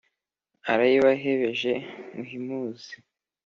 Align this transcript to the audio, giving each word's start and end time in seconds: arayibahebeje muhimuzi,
arayibahebeje 0.71 1.71
muhimuzi, 2.15 2.95